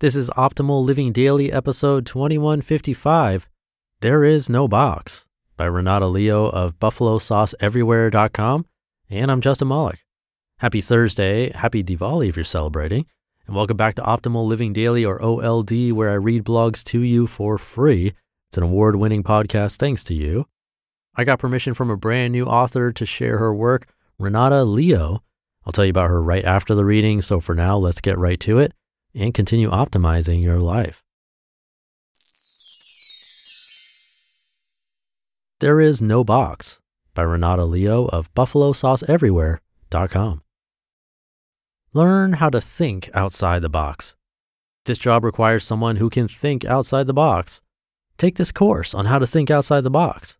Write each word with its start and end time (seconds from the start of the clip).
This 0.00 0.14
is 0.14 0.30
Optimal 0.36 0.84
Living 0.84 1.10
Daily, 1.10 1.52
episode 1.52 2.06
2155 2.06 3.48
There 4.00 4.22
Is 4.22 4.48
No 4.48 4.68
Box 4.68 5.26
by 5.56 5.64
Renata 5.64 6.06
Leo 6.06 6.44
of 6.50 6.78
BuffaloSauceEverywhere.com. 6.78 8.66
And 9.10 9.28
I'm 9.32 9.40
Justin 9.40 9.66
Malik. 9.66 10.04
Happy 10.58 10.80
Thursday, 10.80 11.50
happy 11.50 11.82
Diwali 11.82 12.28
if 12.28 12.36
you're 12.36 12.44
celebrating, 12.44 13.06
and 13.48 13.56
welcome 13.56 13.76
back 13.76 13.96
to 13.96 14.02
Optimal 14.02 14.46
Living 14.46 14.72
Daily 14.72 15.04
or 15.04 15.20
OLD, 15.20 15.90
where 15.90 16.10
I 16.10 16.14
read 16.14 16.44
blogs 16.44 16.84
to 16.84 17.00
you 17.00 17.26
for 17.26 17.58
free. 17.58 18.12
It's 18.50 18.56
an 18.56 18.62
award 18.62 18.94
winning 18.94 19.24
podcast 19.24 19.78
thanks 19.78 20.04
to 20.04 20.14
you. 20.14 20.46
I 21.16 21.24
got 21.24 21.40
permission 21.40 21.74
from 21.74 21.90
a 21.90 21.96
brand 21.96 22.30
new 22.30 22.44
author 22.46 22.92
to 22.92 23.04
share 23.04 23.38
her 23.38 23.52
work, 23.52 23.88
Renata 24.16 24.62
Leo. 24.62 25.24
I'll 25.66 25.72
tell 25.72 25.86
you 25.86 25.90
about 25.90 26.08
her 26.08 26.22
right 26.22 26.44
after 26.44 26.76
the 26.76 26.84
reading, 26.84 27.20
so 27.20 27.40
for 27.40 27.56
now, 27.56 27.76
let's 27.76 28.00
get 28.00 28.16
right 28.16 28.38
to 28.38 28.60
it 28.60 28.72
and 29.14 29.34
continue 29.34 29.70
optimizing 29.70 30.42
your 30.42 30.58
life. 30.58 31.04
There 35.60 35.80
is 35.80 36.00
no 36.00 36.22
box 36.22 36.78
by 37.14 37.22
Renata 37.22 37.64
Leo 37.64 38.06
of 38.06 38.32
BuffaloSauceEverywhere.com. 38.34 40.42
Learn 41.92 42.34
how 42.34 42.50
to 42.50 42.60
think 42.60 43.10
outside 43.12 43.62
the 43.62 43.68
box. 43.68 44.14
This 44.84 44.98
job 44.98 45.24
requires 45.24 45.64
someone 45.64 45.96
who 45.96 46.10
can 46.10 46.28
think 46.28 46.64
outside 46.64 47.08
the 47.08 47.12
box. 47.12 47.60
Take 48.18 48.36
this 48.36 48.52
course 48.52 48.94
on 48.94 49.06
how 49.06 49.18
to 49.18 49.26
think 49.26 49.50
outside 49.50 49.80
the 49.80 49.90
box. 49.90 50.38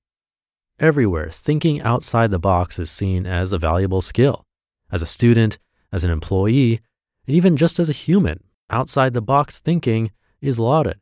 Everywhere, 0.79 1.31
thinking 1.31 1.83
outside 1.83 2.31
the 2.31 2.39
box 2.39 2.79
is 2.79 2.91
seen 2.91 3.27
as 3.27 3.53
a 3.53 3.59
valuable 3.59 4.01
skill. 4.01 4.45
As 4.93 5.03
a 5.03 5.07
student, 5.07 5.59
as 5.91 6.05
an 6.05 6.11
employee, 6.11 6.81
and 7.27 7.35
even 7.35 7.57
just 7.57 7.81
as 7.81 7.91
a 7.91 7.93
human, 7.93 8.45
outside 8.71 9.15
the 9.15 9.21
box 9.21 9.61
thinking 9.61 10.11
is 10.41 10.59
lauded. 10.59 10.99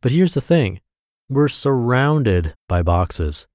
But 0.00 0.12
here's 0.12 0.34
the 0.34 0.40
thing 0.40 0.80
we're 1.28 1.48
surrounded 1.48 2.54
by 2.68 2.82
boxes. 2.82 3.46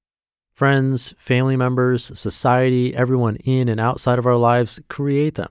Friends, 0.54 1.16
family 1.18 1.56
members, 1.56 2.12
society, 2.20 2.96
everyone 2.96 3.38
in 3.38 3.70
and 3.70 3.80
outside 3.80 4.20
of 4.20 4.26
our 4.26 4.36
lives 4.36 4.80
create 4.90 5.36
them. 5.36 5.50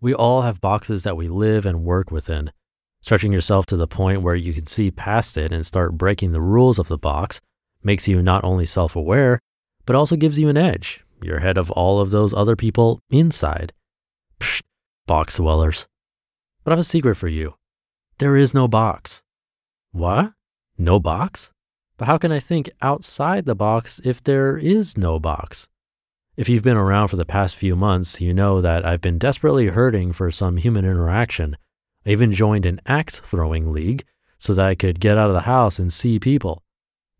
We 0.00 0.14
all 0.14 0.42
have 0.42 0.60
boxes 0.60 1.02
that 1.02 1.16
we 1.16 1.28
live 1.28 1.66
and 1.66 1.84
work 1.84 2.10
within. 2.10 2.50
Stretching 3.02 3.32
yourself 3.32 3.66
to 3.66 3.76
the 3.76 3.86
point 3.86 4.22
where 4.22 4.34
you 4.34 4.52
can 4.52 4.66
see 4.66 4.90
past 4.90 5.36
it 5.36 5.52
and 5.52 5.64
start 5.64 5.98
breaking 5.98 6.32
the 6.32 6.40
rules 6.40 6.78
of 6.78 6.88
the 6.88 6.98
box 6.98 7.40
makes 7.82 8.08
you 8.08 8.22
not 8.22 8.44
only 8.44 8.66
self 8.66 8.96
aware, 8.96 9.40
but 9.86 9.96
also 9.96 10.16
gives 10.16 10.38
you 10.38 10.48
an 10.48 10.56
edge. 10.56 11.04
You're 11.22 11.38
ahead 11.38 11.58
of 11.58 11.70
all 11.70 12.00
of 12.00 12.10
those 12.10 12.32
other 12.32 12.56
people 12.56 13.00
inside. 13.10 13.72
Psh, 14.38 14.62
box 15.06 15.36
dwellers. 15.36 15.86
But 16.64 16.72
I 16.72 16.74
have 16.74 16.80
a 16.80 16.84
secret 16.84 17.16
for 17.16 17.28
you. 17.28 17.54
There 18.18 18.36
is 18.36 18.52
no 18.52 18.68
box. 18.68 19.22
What? 19.92 20.32
No 20.76 21.00
box? 21.00 21.52
But 21.96 22.06
how 22.06 22.18
can 22.18 22.32
I 22.32 22.38
think 22.38 22.70
outside 22.80 23.44
the 23.44 23.54
box 23.54 24.00
if 24.04 24.22
there 24.22 24.56
is 24.56 24.96
no 24.96 25.18
box? 25.18 25.68
If 26.36 26.48
you've 26.48 26.62
been 26.62 26.76
around 26.76 27.08
for 27.08 27.16
the 27.16 27.26
past 27.26 27.56
few 27.56 27.76
months, 27.76 28.20
you 28.20 28.32
know 28.32 28.60
that 28.60 28.86
I've 28.86 29.00
been 29.00 29.18
desperately 29.18 29.66
hurting 29.66 30.12
for 30.12 30.30
some 30.30 30.56
human 30.56 30.84
interaction. 30.84 31.56
I 32.06 32.10
even 32.10 32.32
joined 32.32 32.64
an 32.64 32.80
axe 32.86 33.20
throwing 33.20 33.72
league 33.72 34.04
so 34.38 34.54
that 34.54 34.66
I 34.66 34.74
could 34.74 35.00
get 35.00 35.18
out 35.18 35.28
of 35.28 35.34
the 35.34 35.40
house 35.40 35.78
and 35.78 35.92
see 35.92 36.18
people. 36.18 36.62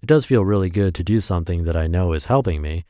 It 0.03 0.07
does 0.07 0.25
feel 0.25 0.45
really 0.45 0.71
good 0.71 0.95
to 0.95 1.05
do 1.05 1.21
something 1.21 1.65
that 1.65 1.77
I 1.77 1.87
know 1.87 2.15
is 2.15 2.25
helping 2.27 2.63
me. 2.63 2.87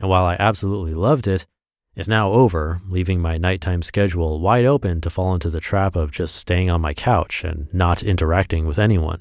And 0.00 0.08
while 0.08 0.24
I 0.24 0.36
absolutely 0.38 0.94
loved 0.94 1.28
it, 1.28 1.46
is 1.96 2.08
now 2.08 2.32
over, 2.32 2.80
leaving 2.88 3.20
my 3.20 3.38
nighttime 3.38 3.82
schedule 3.82 4.40
wide 4.40 4.64
open 4.64 5.00
to 5.00 5.10
fall 5.10 5.34
into 5.34 5.50
the 5.50 5.60
trap 5.60 5.94
of 5.94 6.10
just 6.10 6.36
staying 6.36 6.70
on 6.70 6.80
my 6.80 6.92
couch 6.94 7.44
and 7.44 7.72
not 7.72 8.02
interacting 8.02 8.66
with 8.66 8.78
anyone. 8.78 9.20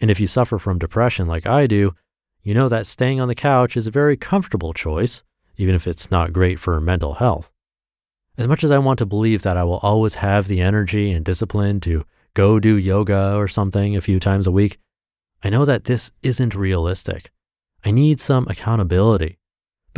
And 0.00 0.10
if 0.10 0.20
you 0.20 0.26
suffer 0.26 0.58
from 0.58 0.78
depression 0.78 1.26
like 1.26 1.46
I 1.46 1.66
do, 1.66 1.94
you 2.42 2.54
know 2.54 2.68
that 2.68 2.86
staying 2.86 3.20
on 3.20 3.28
the 3.28 3.34
couch 3.34 3.76
is 3.76 3.86
a 3.86 3.90
very 3.90 4.16
comfortable 4.16 4.72
choice, 4.72 5.22
even 5.56 5.74
if 5.74 5.86
it's 5.86 6.10
not 6.10 6.32
great 6.32 6.58
for 6.58 6.80
mental 6.80 7.14
health. 7.14 7.50
As 8.36 8.46
much 8.46 8.62
as 8.62 8.70
I 8.70 8.78
want 8.78 9.00
to 9.00 9.06
believe 9.06 9.42
that 9.42 9.56
I 9.56 9.64
will 9.64 9.78
always 9.78 10.14
have 10.16 10.46
the 10.46 10.60
energy 10.60 11.10
and 11.10 11.24
discipline 11.24 11.80
to 11.80 12.04
go 12.34 12.60
do 12.60 12.76
yoga 12.76 13.34
or 13.34 13.48
something 13.48 13.96
a 13.96 14.00
few 14.00 14.20
times 14.20 14.46
a 14.46 14.52
week, 14.52 14.78
I 15.42 15.50
know 15.50 15.64
that 15.64 15.84
this 15.84 16.12
isn't 16.22 16.54
realistic. 16.54 17.32
I 17.84 17.90
need 17.90 18.20
some 18.20 18.46
accountability. 18.48 19.37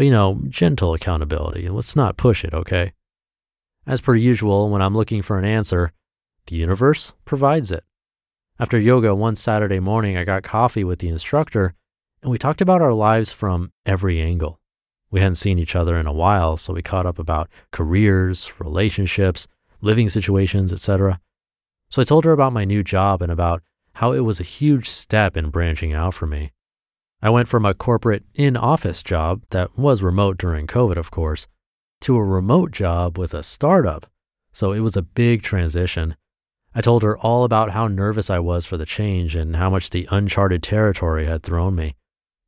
But, 0.00 0.06
you 0.06 0.12
know, 0.12 0.40
gentle 0.48 0.94
accountability. 0.94 1.68
Let's 1.68 1.94
not 1.94 2.16
push 2.16 2.42
it, 2.42 2.54
okay? 2.54 2.94
As 3.86 4.00
per 4.00 4.14
usual, 4.14 4.70
when 4.70 4.80
I'm 4.80 4.96
looking 4.96 5.20
for 5.20 5.38
an 5.38 5.44
answer, 5.44 5.92
the 6.46 6.56
universe 6.56 7.12
provides 7.26 7.70
it. 7.70 7.84
After 8.58 8.78
yoga 8.78 9.14
one 9.14 9.36
Saturday 9.36 9.78
morning, 9.78 10.16
I 10.16 10.24
got 10.24 10.42
coffee 10.42 10.84
with 10.84 11.00
the 11.00 11.10
instructor 11.10 11.74
and 12.22 12.30
we 12.30 12.38
talked 12.38 12.62
about 12.62 12.80
our 12.80 12.94
lives 12.94 13.30
from 13.30 13.72
every 13.84 14.22
angle. 14.22 14.58
We 15.10 15.20
hadn't 15.20 15.34
seen 15.34 15.58
each 15.58 15.76
other 15.76 15.98
in 15.98 16.06
a 16.06 16.14
while, 16.14 16.56
so 16.56 16.72
we 16.72 16.80
caught 16.80 17.04
up 17.04 17.18
about 17.18 17.50
careers, 17.70 18.54
relationships, 18.58 19.48
living 19.82 20.08
situations, 20.08 20.72
etc. 20.72 21.20
So 21.90 22.00
I 22.00 22.06
told 22.06 22.24
her 22.24 22.32
about 22.32 22.54
my 22.54 22.64
new 22.64 22.82
job 22.82 23.20
and 23.20 23.30
about 23.30 23.62
how 23.96 24.12
it 24.12 24.20
was 24.20 24.40
a 24.40 24.44
huge 24.44 24.88
step 24.88 25.36
in 25.36 25.50
branching 25.50 25.92
out 25.92 26.14
for 26.14 26.26
me. 26.26 26.52
I 27.22 27.28
went 27.28 27.48
from 27.48 27.66
a 27.66 27.75
corporate 27.75 28.25
in 28.34 28.56
office 28.56 29.03
job 29.03 29.42
that 29.50 29.78
was 29.78 30.03
remote 30.03 30.38
during 30.38 30.66
COVID, 30.66 30.97
of 30.97 31.10
course, 31.10 31.47
to 32.00 32.16
a 32.16 32.25
remote 32.25 32.70
job 32.70 33.19
with 33.19 33.34
a 33.34 33.42
startup. 33.42 34.06
So 34.53 34.72
it 34.72 34.81
was 34.81 34.97
a 34.97 35.03
big 35.03 35.42
transition. 35.42 36.16
I 36.75 36.80
told 36.80 37.03
her 37.03 37.19
all 37.19 37.44
about 37.44 37.72
how 37.72 37.88
nervous 37.88 38.30
I 38.30 38.38
was 38.38 38.64
for 38.64 38.78
the 38.78 38.86
change 38.86 39.36
and 39.36 39.56
how 39.56 39.69
much 39.69 39.91
the 39.91 40.09
uncharted 40.10 40.62
territory 40.62 41.26
had 41.26 41.42
thrown 41.42 41.75
me. 41.75 41.94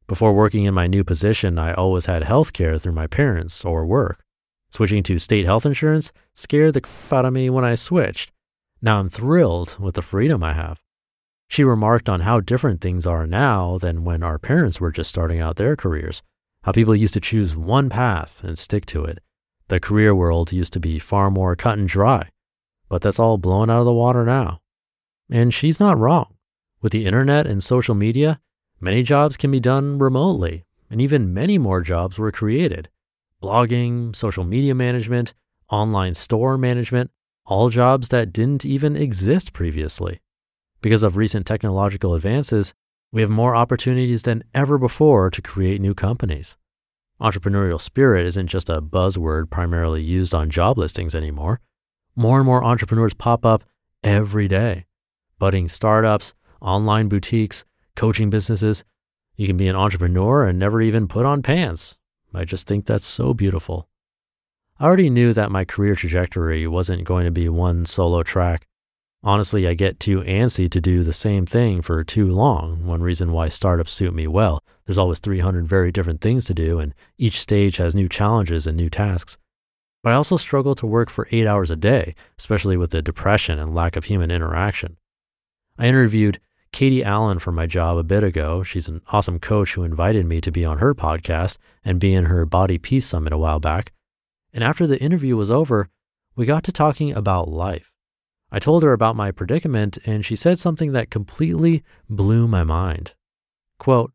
Before 0.07 0.33
working 0.33 0.65
in 0.65 0.75
my 0.75 0.87
new 0.87 1.05
position, 1.05 1.59
I 1.59 1.75
always 1.75 2.07
had 2.07 2.25
health 2.25 2.53
care 2.53 2.79
through 2.79 2.93
my 2.93 3.07
parents 3.07 3.65
or 3.65 3.85
work. 3.85 4.25
Switching 4.71 5.03
to 5.03 5.19
state 5.19 5.45
health 5.45 5.67
insurance 5.67 6.13
scared 6.35 6.73
the 6.75 6.81
crap 6.81 7.13
out 7.13 7.25
of 7.27 7.35
me 7.35 7.51
when 7.51 7.65
I 7.65 7.75
switched. 7.75 8.33
Now 8.81 9.01
I'm 9.01 9.11
thrilled 9.11 9.77
with 9.79 9.97
the 9.97 10.03
freedom 10.03 10.43
I 10.43 10.55
have. 10.55 10.81
She 11.53 11.65
remarked 11.65 12.09
on 12.09 12.21
how 12.21 12.41
different 12.41 12.81
things 12.81 13.07
are 13.07 13.27
now 13.27 13.77
than 13.77 14.05
when 14.05 14.23
our 14.23 14.39
parents 14.39 14.81
were 14.81 14.91
just 14.91 15.11
starting 15.11 15.39
out 15.39 15.57
their 15.57 15.77
careers, 15.77 16.23
how 16.63 16.73
people 16.73 16.97
used 16.97 17.13
to 17.13 17.21
choose 17.21 17.55
one 17.55 17.91
path 17.91 18.43
and 18.43 18.59
stick 18.59 18.87
to 18.87 19.05
it. 19.05 19.19
The 19.69 19.79
career 19.79 20.15
world 20.15 20.51
used 20.51 20.73
to 20.73 20.81
be 20.81 20.99
far 20.99 21.31
more 21.31 21.55
cut 21.55 21.77
and 21.77 21.87
dry, 21.87 22.31
but 22.89 23.03
that's 23.03 23.19
all 23.19 23.37
blown 23.37 23.69
out 23.69 23.81
of 23.81 23.85
the 23.85 23.93
water 23.93 24.25
now. 24.25 24.63
And 25.31 25.53
she's 25.53 25.79
not 25.79 25.99
wrong. 25.99 26.37
With 26.81 26.93
the 26.93 27.05
internet 27.05 27.47
and 27.47 27.63
social 27.63 27.95
media, 27.95 28.41
many 28.81 29.03
jobs 29.03 29.37
can 29.37 29.51
be 29.51 29.61
done 29.61 29.99
remotely, 29.99 30.65
and 30.89 31.03
even 31.03 31.35
many 31.35 31.59
more 31.59 31.83
jobs 31.83 32.19
were 32.19 32.33
created. 32.33 32.89
Blogging, 33.43 34.17
social 34.17 34.45
media 34.45 34.75
management, 34.75 35.35
online 35.69 36.15
store 36.15 36.57
management, 36.57 37.11
all 37.45 37.69
jobs 37.69 38.09
that 38.09 38.33
didn't 38.33 38.65
even 38.65 38.97
exist 38.97 39.53
previously. 39.53 40.19
Because 40.83 41.05
of 41.05 41.17
recent 41.17 41.47
technological 41.47 42.15
advances, 42.15 42.75
we 43.13 43.21
have 43.23 43.31
more 43.31 43.55
opportunities 43.55 44.23
than 44.23 44.43
ever 44.53 44.79
before 44.79 45.31
to 45.31 45.41
create 45.41 45.81
new 45.81 45.95
companies. 45.95 46.57
Entrepreneurial 47.21 47.81
spirit 47.81 48.27
isn't 48.27 48.49
just 48.49 48.69
a 48.69 48.83
buzzword 48.83 49.49
primarily 49.49 50.03
used 50.03 50.35
on 50.35 50.51
job 50.51 50.77
listings 50.77 51.15
anymore. 51.15 51.61
More 52.17 52.39
and 52.39 52.47
more 52.47 52.65
entrepreneurs 52.65 53.15
pop 53.15 53.47
up 53.47 53.63
every 54.03 54.49
day. 54.49 54.87
budding 55.39 55.67
startups, 55.67 56.35
online 56.61 57.09
boutiques, 57.09 57.65
coaching 57.97 58.31
businesses. 58.31 58.85
You 59.35 59.49
can 59.49 59.57
be 59.57 59.67
an 59.67 59.75
entrepreneur 59.75 60.47
and 60.47 60.57
never 60.57 60.81
even 60.81 61.09
put 61.09 61.27
on 61.27 61.43
pants. 61.43 61.99
I 62.33 62.45
just 62.45 62.69
think 62.69 62.87
that's 62.87 63.05
so 63.05 63.35
beautiful. 63.35 63.89
I 64.79 64.85
already 64.85 65.11
knew 65.11 65.33
that 65.33 65.51
my 65.51 65.65
career 65.65 65.97
trajectory 65.97 66.67
wasn't 66.69 67.05
going 67.05 67.25
to 67.25 67.33
be 67.33 67.49
one 67.49 67.87
solo 67.87 68.23
track. 68.23 68.69
Honestly, 69.25 69.69
I 69.69 69.75
get 69.75 70.01
too 70.01 70.23
antsy 70.23 70.69
to 70.69 70.81
do 70.81 71.05
the 71.05 71.13
same 71.13 71.47
thing 71.47 71.81
for 71.81 72.03
too 72.03 72.33
long. 72.33 72.85
One 72.85 73.03
reason 73.03 73.31
why 73.31 73.49
startups 73.49 73.93
suit 73.93 74.13
me 74.13 74.27
well. 74.27 74.65
There's 74.85 74.99
always 74.99 75.21
300 75.21 75.69
very 75.69 75.93
different 75.93 76.21
things 76.21 76.45
to 76.47 76.55
do, 76.55 76.81
and 76.81 76.93
each 77.19 77.41
stage 77.41 77.77
has 77.77 77.95
new 77.95 78.09
challenges 78.09 78.67
and 78.67 78.77
new 78.77 78.91
tasks. 78.91 79.39
But 80.03 80.13
I 80.13 80.17
also 80.17 80.37
struggle 80.37 80.75
to 80.75 80.87
work 80.87 81.09
for 81.09 81.29
eight 81.31 81.47
hours 81.47 81.71
a 81.71 81.77
day, 81.77 82.17
especially 82.37 82.77
with 82.77 82.91
the 82.91 83.01
depression 83.01 83.61
and 83.61 83.73
lack 83.73 83.95
of 83.95 84.07
human 84.07 84.33
interaction. 84.33 84.97
I 85.79 85.87
interviewed 85.87 86.41
Katie 86.73 87.05
Allen 87.05 87.39
for 87.39 87.53
my 87.53 87.67
job 87.67 87.99
a 87.99 88.03
bit 88.03 88.25
ago. 88.25 88.65
She's 88.65 88.89
an 88.89 89.03
awesome 89.13 89.39
coach 89.39 89.75
who 89.75 89.85
invited 89.85 90.27
me 90.27 90.41
to 90.41 90.51
be 90.51 90.65
on 90.65 90.79
her 90.79 90.97
podcast 90.97 91.59
and 91.85 92.01
be 92.01 92.13
in 92.13 92.25
her 92.25 92.45
Body 92.45 92.77
Peace 92.77 93.07
Summit 93.07 93.33
a 93.33 93.39
while 93.39 93.61
back. 93.61 93.93
And 94.53 94.65
after 94.65 94.89
the 94.89 95.01
interview 95.01 95.37
was 95.37 95.51
over, 95.51 95.89
we 96.35 96.45
got 96.45 96.65
to 96.65 96.73
talking 96.73 97.13
about 97.13 97.49
life. 97.49 97.92
I 98.55 98.59
told 98.59 98.83
her 98.83 98.93
about 98.93 99.17
my 99.17 99.31
predicament, 99.31 99.99
and 100.05 100.25
she 100.25 100.37
said 100.37 100.59
something 100.59 100.93
that 100.93 101.11
completely 101.11 101.83
blew 102.09 102.47
my 102.47 102.65
mind. 102.65 103.15
Quote, 103.79 104.13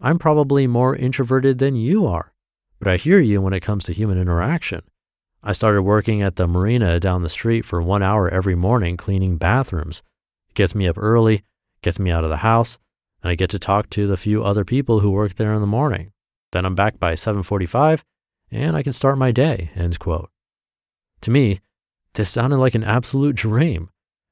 I'm 0.00 0.18
probably 0.18 0.68
more 0.68 0.94
introverted 0.94 1.58
than 1.58 1.74
you 1.74 2.06
are, 2.06 2.32
but 2.78 2.86
I 2.86 2.96
hear 2.96 3.18
you 3.18 3.42
when 3.42 3.52
it 3.52 3.60
comes 3.60 3.84
to 3.84 3.92
human 3.92 4.16
interaction. 4.16 4.82
I 5.42 5.52
started 5.52 5.82
working 5.82 6.22
at 6.22 6.36
the 6.36 6.46
marina 6.46 7.00
down 7.00 7.22
the 7.22 7.28
street 7.28 7.64
for 7.64 7.82
one 7.82 8.02
hour 8.02 8.28
every 8.28 8.54
morning 8.54 8.96
cleaning 8.96 9.38
bathrooms. 9.38 10.02
It 10.48 10.54
gets 10.54 10.74
me 10.76 10.86
up 10.86 10.96
early, 10.96 11.42
gets 11.82 11.98
me 11.98 12.12
out 12.12 12.24
of 12.24 12.30
the 12.30 12.38
house, 12.38 12.78
and 13.22 13.30
I 13.30 13.34
get 13.34 13.50
to 13.50 13.58
talk 13.58 13.90
to 13.90 14.06
the 14.06 14.16
few 14.16 14.44
other 14.44 14.64
people 14.64 15.00
who 15.00 15.10
work 15.10 15.34
there 15.34 15.52
in 15.52 15.60
the 15.60 15.66
morning. 15.66 16.12
Then 16.52 16.64
I'm 16.64 16.76
back 16.76 17.00
by 17.00 17.14
7:45 17.14 18.04
and 18.52 18.76
I 18.76 18.84
can 18.84 18.92
start 18.92 19.18
my 19.18 19.32
day. 19.32 19.70
End 19.74 19.98
quote. 19.98 20.30
To 21.22 21.30
me, 21.32 21.60
this 22.14 22.30
sounded 22.30 22.58
like 22.58 22.74
an 22.74 22.84
absolute 22.84 23.36
dream. 23.36 23.90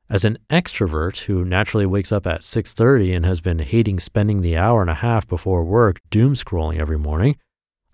As 0.08 0.25
an 0.25 0.38
extrovert 0.50 1.20
who 1.20 1.44
naturally 1.44 1.87
wakes 1.87 2.12
up 2.12 2.26
at 2.26 2.43
6:30 2.43 3.14
and 3.14 3.25
has 3.25 3.40
been 3.40 3.61
hating 3.61 3.99
spending 3.99 4.40
the 4.40 4.56
hour 4.56 4.81
and 4.81 4.90
a 4.90 4.94
half 4.94 5.26
before 5.26 5.64
work 5.64 6.00
doom 6.11 6.34
scrolling 6.34 6.79
every 6.79 6.99
morning, 6.99 7.37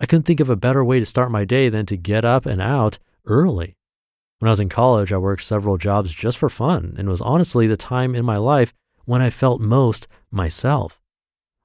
I 0.00 0.06
couldn't 0.06 0.24
think 0.24 0.40
of 0.40 0.50
a 0.50 0.56
better 0.56 0.84
way 0.84 0.98
to 1.00 1.06
start 1.06 1.30
my 1.30 1.44
day 1.44 1.68
than 1.68 1.86
to 1.86 1.96
get 1.96 2.24
up 2.24 2.44
and 2.44 2.60
out 2.60 2.98
early. 3.26 3.76
When 4.38 4.48
I 4.48 4.52
was 4.52 4.60
in 4.60 4.68
college, 4.68 5.12
I 5.12 5.18
worked 5.18 5.42
several 5.42 5.78
jobs 5.78 6.12
just 6.12 6.38
for 6.38 6.48
fun 6.48 6.94
and 6.98 7.08
was 7.08 7.20
honestly 7.20 7.66
the 7.66 7.76
time 7.76 8.14
in 8.14 8.24
my 8.24 8.36
life 8.36 8.72
when 9.04 9.22
I 9.22 9.30
felt 9.30 9.60
most 9.60 10.06
myself. 10.30 11.00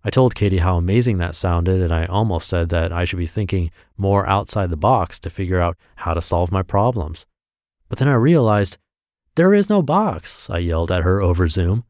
I 0.04 0.10
told 0.10 0.36
Katie 0.36 0.58
how 0.58 0.78
amazing 0.78 1.18
that 1.18 1.36
sounded, 1.36 1.82
and 1.82 1.94
I 1.94 2.06
almost 2.06 2.50
said 2.50 2.70
that 2.70 2.92
I 2.92 3.06
should 3.06 3.20
be 3.20 3.28
thinking 3.28 3.72
more 3.98 4.28
outside 4.28 4.70
the 4.70 4.78
box 4.78 5.20
to 5.20 5.30
figure 5.30 5.62
out 5.62 5.78
how 5.98 6.14
to 6.14 6.22
solve 6.22 6.52
my 6.52 6.62
problems. 6.62 7.26
But 7.94 8.00
then 8.00 8.08
I 8.08 8.16
realized 8.16 8.80
there 9.36 9.54
is 9.54 9.70
no 9.70 9.84
box, 9.84 10.50
I 10.50 10.58
yelled 10.58 10.92
at 10.92 11.04
her 11.04 11.22
over 11.22 11.48
Zoom. 11.48 11.84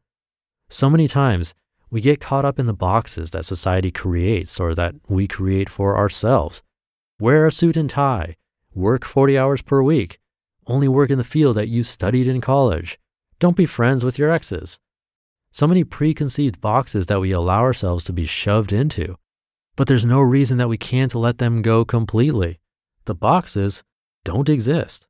So 0.68 0.90
many 0.90 1.08
times 1.08 1.54
we 1.88 2.02
get 2.02 2.20
caught 2.20 2.44
up 2.44 2.58
in 2.58 2.66
the 2.66 2.74
boxes 2.74 3.30
that 3.30 3.46
society 3.46 3.90
creates 3.90 4.60
or 4.60 4.74
that 4.74 4.96
we 5.08 5.26
create 5.26 5.70
for 5.70 5.96
ourselves. 5.96 6.62
Wear 7.18 7.46
a 7.46 7.50
suit 7.50 7.78
and 7.78 7.88
tie, 7.88 8.36
work 8.74 9.02
40 9.02 9.38
hours 9.38 9.62
per 9.62 9.82
week, 9.82 10.18
only 10.66 10.88
work 10.88 11.08
in 11.08 11.16
the 11.16 11.24
field 11.24 11.56
that 11.56 11.68
you 11.68 11.82
studied 11.82 12.26
in 12.26 12.42
college, 12.42 12.98
don't 13.38 13.56
be 13.56 13.64
friends 13.64 14.04
with 14.04 14.18
your 14.18 14.30
exes. 14.30 14.78
So 15.52 15.66
many 15.66 15.84
preconceived 15.84 16.60
boxes 16.60 17.06
that 17.06 17.20
we 17.22 17.32
allow 17.32 17.62
ourselves 17.62 18.04
to 18.04 18.12
be 18.12 18.26
shoved 18.26 18.74
into. 18.74 19.16
But 19.74 19.88
there's 19.88 20.04
no 20.04 20.20
reason 20.20 20.58
that 20.58 20.68
we 20.68 20.76
can't 20.76 21.14
let 21.14 21.38
them 21.38 21.62
go 21.62 21.82
completely. 21.86 22.60
The 23.06 23.14
boxes 23.14 23.82
don't 24.22 24.50
exist. 24.50 25.06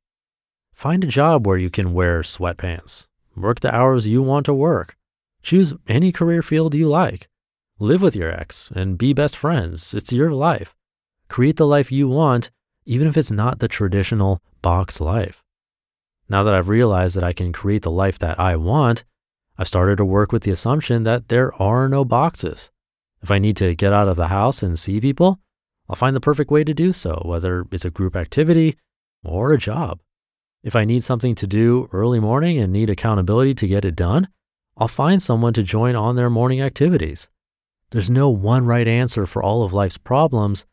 Find 0.75 1.05
a 1.05 1.07
job 1.07 1.47
where 1.47 1.57
you 1.57 1.69
can 1.69 1.93
wear 1.93 2.21
sweatpants. 2.21 3.07
Work 3.33 3.61
the 3.61 3.73
hours 3.73 4.07
you 4.07 4.21
want 4.21 4.45
to 4.45 4.53
work. 4.53 4.97
Choose 5.41 5.73
any 5.87 6.11
career 6.11 6.43
field 6.43 6.75
you 6.75 6.89
like. 6.89 7.29
Live 7.79 8.01
with 8.01 8.13
your 8.13 8.29
ex 8.29 8.71
and 8.75 8.97
be 8.97 9.13
best 9.13 9.37
friends. 9.37 9.93
It's 9.93 10.11
your 10.11 10.31
life. 10.31 10.75
Create 11.29 11.55
the 11.55 11.65
life 11.65 11.93
you 11.93 12.09
want, 12.09 12.51
even 12.85 13.07
if 13.07 13.15
it's 13.15 13.31
not 13.31 13.59
the 13.59 13.69
traditional 13.69 14.41
box 14.61 14.99
life. 14.99 15.41
Now 16.27 16.43
that 16.43 16.53
I've 16.53 16.67
realized 16.67 17.15
that 17.15 17.23
I 17.23 17.31
can 17.31 17.53
create 17.53 17.83
the 17.83 17.89
life 17.89 18.19
that 18.19 18.37
I 18.37 18.57
want, 18.57 19.05
I've 19.57 19.69
started 19.69 19.95
to 19.97 20.05
work 20.05 20.33
with 20.33 20.43
the 20.43 20.51
assumption 20.51 21.03
that 21.03 21.29
there 21.29 21.53
are 21.55 21.87
no 21.87 22.03
boxes. 22.03 22.69
If 23.23 23.31
I 23.31 23.39
need 23.39 23.55
to 23.57 23.75
get 23.75 23.93
out 23.93 24.09
of 24.09 24.17
the 24.17 24.27
house 24.27 24.61
and 24.61 24.77
see 24.77 24.99
people, 24.99 25.39
I'll 25.89 25.95
find 25.95 26.15
the 26.15 26.19
perfect 26.19 26.51
way 26.51 26.65
to 26.65 26.73
do 26.73 26.91
so, 26.91 27.21
whether 27.23 27.65
it's 27.71 27.85
a 27.85 27.89
group 27.89 28.17
activity 28.17 28.75
or 29.23 29.53
a 29.53 29.57
job. 29.57 30.01
If 30.65 30.75
I 30.75 30.83
need 30.83 31.03
something 31.03 31.35
to 31.35 31.45
do 31.45 31.87
early 31.91 32.19
morning 32.19 32.57
and 32.57 32.73
need 32.73 32.89
accountability 32.89 33.53
to 33.53 33.67
get 33.67 33.85
it 33.85 33.95
done, 33.95 34.29
I'll 34.75 34.87
find 34.87 35.21
someone 35.21 35.53
to 35.53 35.61
join 35.61 35.95
on 35.95 36.15
their 36.15 36.31
morning 36.31 36.59
activities. 36.59 37.29
There's 37.91 38.09
no 38.09 38.29
one 38.29 38.65
right 38.65 38.87
answer 38.87 39.27
for 39.27 39.43
all 39.43 39.61
of 39.61 39.73
life's 39.73 39.99
problems, 39.99 40.65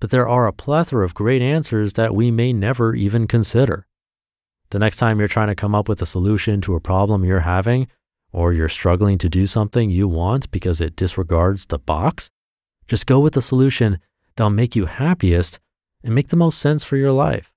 but 0.00 0.10
there 0.10 0.28
are 0.28 0.48
a 0.48 0.52
plethora 0.52 1.04
of 1.04 1.14
great 1.14 1.42
answers 1.42 1.92
that 1.92 2.12
we 2.12 2.32
may 2.32 2.52
never 2.52 2.96
even 2.96 3.28
consider. 3.28 3.86
The 4.70 4.80
next 4.80 4.96
time 4.96 5.20
you're 5.20 5.28
trying 5.28 5.46
to 5.46 5.54
come 5.54 5.76
up 5.76 5.88
with 5.88 6.02
a 6.02 6.06
solution 6.06 6.60
to 6.62 6.74
a 6.74 6.80
problem 6.80 7.24
you're 7.24 7.40
having, 7.40 7.86
or 8.32 8.52
you're 8.52 8.68
struggling 8.68 9.16
to 9.18 9.28
do 9.28 9.46
something 9.46 9.90
you 9.90 10.08
want 10.08 10.50
because 10.50 10.80
it 10.80 10.96
disregards 10.96 11.66
the 11.66 11.78
box, 11.78 12.32
just 12.88 13.06
go 13.06 13.20
with 13.20 13.34
the 13.34 13.40
solution 13.40 14.00
that'll 14.34 14.50
make 14.50 14.74
you 14.74 14.86
happiest 14.86 15.60
and 16.02 16.16
make 16.16 16.30
the 16.30 16.36
most 16.36 16.58
sense 16.58 16.82
for 16.82 16.96
your 16.96 17.12
life. 17.12 17.52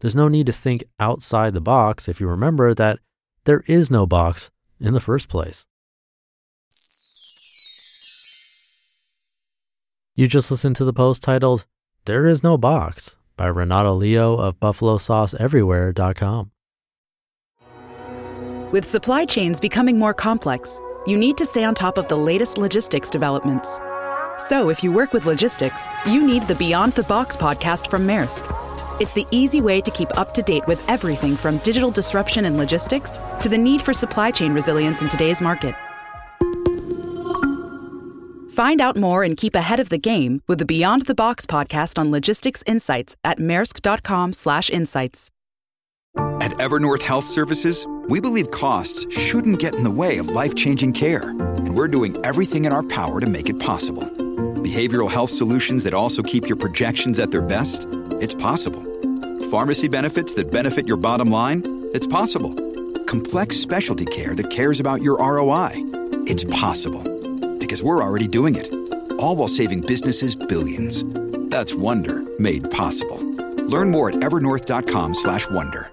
There's 0.00 0.16
no 0.16 0.28
need 0.28 0.46
to 0.46 0.52
think 0.52 0.84
outside 1.00 1.54
the 1.54 1.60
box 1.60 2.08
if 2.08 2.20
you 2.20 2.28
remember 2.28 2.74
that 2.74 2.98
there 3.44 3.62
is 3.66 3.90
no 3.90 4.06
box 4.06 4.50
in 4.80 4.94
the 4.94 5.00
first 5.00 5.28
place. 5.28 5.66
You 10.16 10.28
just 10.28 10.50
listened 10.50 10.76
to 10.76 10.84
the 10.84 10.92
post 10.92 11.22
titled, 11.22 11.66
There 12.04 12.26
Is 12.26 12.42
No 12.42 12.56
Box 12.56 13.16
by 13.36 13.46
Renata 13.46 13.92
Leo 13.92 14.36
of 14.36 14.60
BuffaloSauceEverywhere.com. 14.60 16.50
With 18.70 18.84
supply 18.84 19.24
chains 19.24 19.60
becoming 19.60 19.98
more 19.98 20.14
complex, 20.14 20.80
you 21.06 21.16
need 21.16 21.36
to 21.38 21.46
stay 21.46 21.64
on 21.64 21.74
top 21.74 21.98
of 21.98 22.08
the 22.08 22.16
latest 22.16 22.58
logistics 22.58 23.10
developments. 23.10 23.80
So 24.38 24.68
if 24.68 24.82
you 24.82 24.92
work 24.92 25.12
with 25.12 25.26
logistics, 25.26 25.86
you 26.06 26.26
need 26.26 26.48
the 26.48 26.54
Beyond 26.54 26.94
the 26.94 27.04
Box 27.04 27.36
podcast 27.36 27.90
from 27.90 28.06
Maersk. 28.06 28.42
It's 29.00 29.12
the 29.12 29.26
easy 29.32 29.60
way 29.60 29.80
to 29.80 29.90
keep 29.90 30.16
up 30.16 30.34
to 30.34 30.42
date 30.42 30.64
with 30.68 30.80
everything 30.88 31.36
from 31.36 31.58
digital 31.58 31.90
disruption 31.90 32.44
and 32.44 32.56
logistics 32.56 33.18
to 33.42 33.48
the 33.48 33.58
need 33.58 33.82
for 33.82 33.92
supply 33.92 34.30
chain 34.30 34.52
resilience 34.52 35.02
in 35.02 35.08
today's 35.08 35.40
market. 35.40 35.74
Find 38.52 38.80
out 38.80 38.96
more 38.96 39.24
and 39.24 39.36
keep 39.36 39.56
ahead 39.56 39.80
of 39.80 39.88
the 39.88 39.98
game 39.98 40.42
with 40.46 40.60
the 40.60 40.64
Beyond 40.64 41.06
the 41.06 41.14
Box 41.14 41.44
podcast 41.44 41.98
on 41.98 42.12
logistics 42.12 42.62
insights 42.68 43.16
at 43.24 43.38
maersk.com/insights. 43.40 45.30
At 46.40 46.52
Evernorth 46.52 47.02
Health 47.02 47.26
Services, 47.26 47.88
we 48.08 48.20
believe 48.20 48.52
costs 48.52 49.12
shouldn't 49.12 49.58
get 49.58 49.74
in 49.74 49.82
the 49.82 49.90
way 49.90 50.18
of 50.18 50.28
life-changing 50.28 50.92
care, 50.92 51.30
and 51.30 51.74
we're 51.74 51.88
doing 51.88 52.16
everything 52.24 52.64
in 52.64 52.72
our 52.72 52.84
power 52.84 53.18
to 53.18 53.26
make 53.26 53.50
it 53.50 53.58
possible. 53.58 54.04
Behavioral 54.62 55.10
health 55.10 55.30
solutions 55.30 55.82
that 55.82 55.94
also 55.94 56.22
keep 56.22 56.48
your 56.48 56.56
projections 56.56 57.18
at 57.18 57.32
their 57.32 57.42
best? 57.42 57.88
It's 58.24 58.34
possible. 58.34 58.82
Pharmacy 59.50 59.86
benefits 59.86 60.32
that 60.36 60.50
benefit 60.50 60.88
your 60.88 60.96
bottom 60.96 61.30
line? 61.30 61.90
It's 61.92 62.06
possible. 62.06 62.54
Complex 63.04 63.58
specialty 63.58 64.06
care 64.06 64.34
that 64.34 64.48
cares 64.50 64.80
about 64.80 65.02
your 65.02 65.18
ROI? 65.18 65.72
It's 66.26 66.44
possible. 66.44 67.02
Because 67.58 67.82
we're 67.82 68.02
already 68.02 68.26
doing 68.26 68.54
it. 68.54 68.72
All 69.18 69.36
while 69.36 69.46
saving 69.46 69.82
businesses 69.82 70.36
billions. 70.36 71.04
That's 71.50 71.74
Wonder 71.74 72.24
made 72.38 72.70
possible. 72.70 73.20
Learn 73.66 73.90
more 73.90 74.08
at 74.08 74.14
evernorth.com/slash 74.14 75.50
Wonder. 75.50 75.90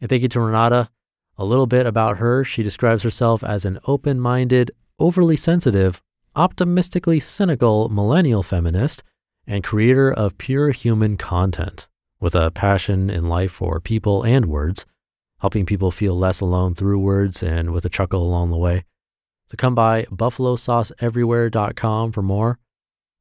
And 0.00 0.10
thank 0.10 0.22
you 0.22 0.28
to 0.30 0.40
Renata. 0.40 0.90
A 1.38 1.44
little 1.44 1.68
bit 1.68 1.86
about 1.86 2.18
her. 2.18 2.42
She 2.42 2.64
describes 2.64 3.04
herself 3.04 3.44
as 3.44 3.64
an 3.64 3.78
open-minded, 3.86 4.72
overly 4.98 5.36
sensitive, 5.36 6.02
optimistically 6.34 7.20
cynical 7.20 7.88
millennial 7.90 8.42
feminist 8.42 9.04
and 9.46 9.64
creator 9.64 10.12
of 10.12 10.38
pure 10.38 10.70
human 10.70 11.16
content 11.16 11.88
with 12.20 12.34
a 12.34 12.50
passion 12.50 13.10
in 13.10 13.28
life 13.28 13.52
for 13.52 13.80
people 13.80 14.22
and 14.22 14.46
words, 14.46 14.86
helping 15.40 15.66
people 15.66 15.90
feel 15.90 16.18
less 16.18 16.40
alone 16.40 16.74
through 16.74 16.98
words 16.98 17.42
and 17.42 17.72
with 17.72 17.84
a 17.84 17.90
chuckle 17.90 18.22
along 18.22 18.50
the 18.50 18.56
way. 18.56 18.84
So 19.48 19.56
come 19.56 19.74
by 19.74 20.04
buffalosauceeverywhere.com 20.04 22.12
for 22.12 22.22
more. 22.22 22.58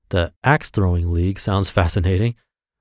The 0.10 0.32
axe 0.44 0.70
throwing 0.70 1.12
league 1.12 1.39
sounds 1.39 1.70
fascinating. 1.70 2.36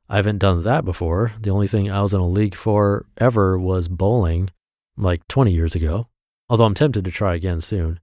I 0.09 0.17
haven't 0.17 0.39
done 0.39 0.63
that 0.63 0.85
before. 0.85 1.33
The 1.41 1.51
only 1.51 1.67
thing 1.67 1.91
I 1.91 2.03
was 2.03 2.15
in 2.15 2.21
a 2.21 2.29
league 2.29 2.55
for 2.55 3.05
ever 3.19 3.59
was 3.59 3.89
bowling, 3.89 4.51
like 4.97 5.27
20 5.29 5.53
years 5.53 5.75
ago. 5.75 6.07
although 6.49 6.67
I'm 6.67 6.75
tempted 6.75 7.05
to 7.07 7.11
try 7.11 7.35
again 7.35 7.61
soon. 7.63 7.99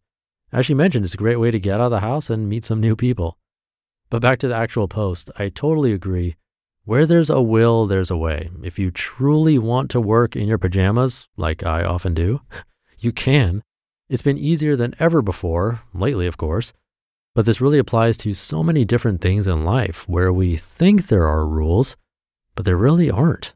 As 0.51 0.65
she 0.65 0.73
mentioned, 0.73 1.05
it's 1.05 1.13
a 1.13 1.17
great 1.17 1.39
way 1.39 1.51
to 1.51 1.59
get 1.59 1.75
out 1.75 1.81
of 1.81 1.91
the 1.91 1.99
house 1.99 2.31
and 2.31 2.49
meet 2.49 2.65
some 2.65 2.81
new 2.81 2.95
people. 2.95 3.37
But 4.09 4.23
back 4.23 4.39
to 4.39 4.47
the 4.47 4.55
actual 4.55 4.87
post, 4.87 5.29
I 5.37 5.49
totally 5.49 5.93
agree. 5.93 6.35
Where 6.83 7.05
there's 7.05 7.29
a 7.29 7.41
will, 7.41 7.85
there's 7.85 8.09
a 8.09 8.17
way. 8.17 8.49
If 8.63 8.79
you 8.79 8.89
truly 8.89 9.59
want 9.59 9.91
to 9.91 10.01
work 10.01 10.35
in 10.35 10.47
your 10.47 10.57
pajamas, 10.57 11.27
like 11.37 11.63
I 11.63 11.83
often 11.83 12.15
do, 12.15 12.41
you 12.97 13.11
can. 13.11 13.61
It's 14.09 14.23
been 14.23 14.39
easier 14.39 14.75
than 14.75 14.95
ever 14.99 15.21
before, 15.21 15.81
lately, 15.93 16.25
of 16.25 16.37
course. 16.37 16.73
But 17.35 17.45
this 17.45 17.61
really 17.61 17.77
applies 17.77 18.17
to 18.17 18.33
so 18.33 18.63
many 18.63 18.83
different 18.83 19.21
things 19.21 19.47
in 19.47 19.63
life 19.63 20.09
where 20.09 20.33
we 20.33 20.57
think 20.57 21.07
there 21.07 21.27
are 21.27 21.45
rules, 21.45 21.95
but 22.55 22.65
there 22.65 22.77
really 22.77 23.11
aren't. 23.11 23.53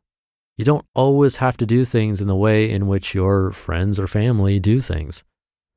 You 0.55 0.65
don't 0.65 0.85
always 0.93 1.37
have 1.37 1.57
to 1.57 1.65
do 1.65 1.83
things 1.83 2.21
in 2.21 2.27
the 2.27 2.35
way 2.35 2.69
in 2.69 2.85
which 2.85 3.15
your 3.15 3.51
friends 3.51 3.99
or 3.99 4.05
family 4.05 4.59
do 4.59 4.79
things. 4.79 5.23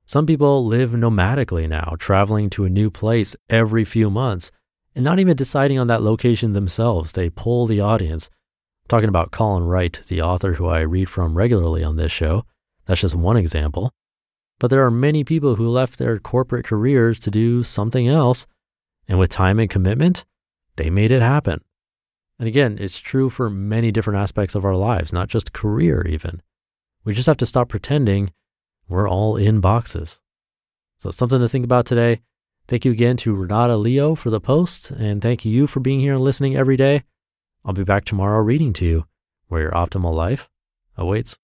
Some 0.04 0.26
people 0.26 0.66
live 0.66 0.90
nomadically 0.90 1.66
now, 1.66 1.96
traveling 1.98 2.50
to 2.50 2.66
a 2.66 2.70
new 2.70 2.90
place 2.90 3.34
every 3.48 3.86
few 3.86 4.10
months 4.10 4.52
and 4.96 5.04
not 5.04 5.18
even 5.18 5.36
deciding 5.36 5.78
on 5.78 5.86
that 5.88 6.02
location 6.02 6.52
themselves. 6.52 7.12
They 7.12 7.28
pull 7.28 7.66
the 7.66 7.80
audience. 7.80 8.30
I'm 8.84 8.88
talking 8.88 9.10
about 9.10 9.30
Colin 9.30 9.64
Wright, 9.64 10.00
the 10.08 10.22
author 10.22 10.54
who 10.54 10.66
I 10.66 10.80
read 10.80 11.10
from 11.10 11.36
regularly 11.36 11.84
on 11.84 11.96
this 11.96 12.10
show. 12.10 12.46
That's 12.86 13.02
just 13.02 13.14
one 13.14 13.36
example. 13.36 13.92
But 14.58 14.68
there 14.68 14.84
are 14.84 14.90
many 14.90 15.22
people 15.22 15.56
who 15.56 15.68
left 15.68 15.98
their 15.98 16.18
corporate 16.18 16.64
careers 16.64 17.20
to 17.20 17.30
do 17.30 17.62
something 17.62 18.08
else. 18.08 18.46
And 19.06 19.18
with 19.18 19.30
time 19.30 19.60
and 19.60 19.68
commitment, 19.68 20.24
they 20.76 20.88
made 20.88 21.12
it 21.12 21.20
happen. 21.20 21.62
And 22.38 22.48
again, 22.48 22.78
it's 22.80 22.98
true 22.98 23.28
for 23.28 23.50
many 23.50 23.92
different 23.92 24.18
aspects 24.18 24.54
of 24.54 24.64
our 24.64 24.74
lives, 24.74 25.12
not 25.12 25.28
just 25.28 25.52
career, 25.52 26.06
even. 26.06 26.40
We 27.04 27.12
just 27.12 27.26
have 27.26 27.36
to 27.38 27.46
stop 27.46 27.68
pretending 27.68 28.32
we're 28.88 29.08
all 29.08 29.36
in 29.36 29.60
boxes. 29.60 30.20
So, 30.98 31.10
something 31.10 31.38
to 31.38 31.48
think 31.48 31.64
about 31.64 31.84
today. 31.84 32.20
Thank 32.68 32.84
you 32.84 32.90
again 32.90 33.16
to 33.18 33.34
Renata 33.34 33.76
Leo 33.76 34.16
for 34.16 34.30
the 34.30 34.40
post, 34.40 34.90
and 34.90 35.22
thank 35.22 35.44
you 35.44 35.68
for 35.68 35.78
being 35.78 36.00
here 36.00 36.14
and 36.14 36.22
listening 36.22 36.56
every 36.56 36.76
day. 36.76 37.04
I'll 37.64 37.72
be 37.72 37.84
back 37.84 38.04
tomorrow 38.04 38.40
reading 38.40 38.72
to 38.74 38.84
you 38.84 39.06
where 39.46 39.62
your 39.62 39.70
optimal 39.70 40.12
life 40.12 40.50
awaits. 40.96 41.38